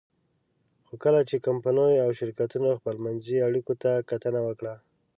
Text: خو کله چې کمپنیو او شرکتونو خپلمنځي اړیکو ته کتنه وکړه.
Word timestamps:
خو 0.85 0.93
کله 1.03 1.21
چې 1.29 1.43
کمپنیو 1.47 2.01
او 2.05 2.09
شرکتونو 2.19 2.69
خپلمنځي 2.79 3.37
اړیکو 3.47 3.73
ته 3.81 3.91
کتنه 4.09 4.39
وکړه. 4.43 4.73